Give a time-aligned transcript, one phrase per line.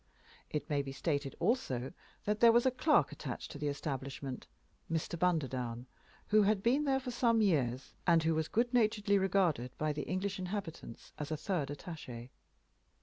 [0.49, 1.93] It may be stated, also,
[2.25, 4.47] that there was a clerk attached to the establishment,
[4.91, 5.15] Mr.
[5.15, 5.85] Bunderdown,
[6.29, 10.07] who had been there for some years, and who was good naturedly regarded by the
[10.09, 12.29] English inhabitants as a third attaché.